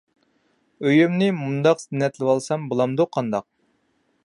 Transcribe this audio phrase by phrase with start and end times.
[0.87, 3.49] ئۆيۈمنى مۇنداق زىننەتلىۋالسام بولامدۇ قانداق؟